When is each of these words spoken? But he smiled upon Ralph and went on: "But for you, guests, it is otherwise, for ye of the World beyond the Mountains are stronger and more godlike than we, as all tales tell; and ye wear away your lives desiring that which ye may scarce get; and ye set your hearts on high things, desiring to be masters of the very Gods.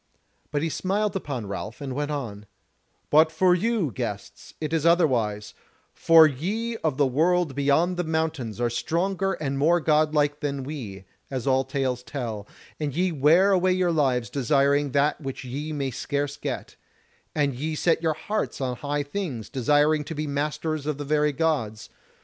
But 0.49 0.63
he 0.63 0.69
smiled 0.69 1.15
upon 1.15 1.45
Ralph 1.45 1.79
and 1.79 1.93
went 1.93 2.09
on: 2.09 2.47
"But 3.11 3.31
for 3.31 3.53
you, 3.53 3.91
guests, 3.91 4.55
it 4.59 4.73
is 4.73 4.83
otherwise, 4.83 5.53
for 5.93 6.25
ye 6.25 6.75
of 6.77 6.97
the 6.97 7.05
World 7.05 7.53
beyond 7.53 7.97
the 7.97 8.03
Mountains 8.03 8.59
are 8.59 8.71
stronger 8.71 9.33
and 9.33 9.59
more 9.59 9.79
godlike 9.79 10.39
than 10.39 10.63
we, 10.63 11.05
as 11.29 11.45
all 11.45 11.63
tales 11.63 12.01
tell; 12.01 12.47
and 12.79 12.95
ye 12.95 13.11
wear 13.11 13.51
away 13.51 13.73
your 13.73 13.91
lives 13.91 14.31
desiring 14.31 14.93
that 14.93 15.21
which 15.21 15.43
ye 15.43 15.71
may 15.71 15.91
scarce 15.91 16.35
get; 16.35 16.77
and 17.35 17.53
ye 17.53 17.75
set 17.75 18.01
your 18.01 18.13
hearts 18.15 18.59
on 18.59 18.77
high 18.77 19.03
things, 19.03 19.49
desiring 19.49 20.03
to 20.05 20.15
be 20.15 20.25
masters 20.25 20.87
of 20.87 20.97
the 20.97 21.05
very 21.05 21.31
Gods. 21.31 21.89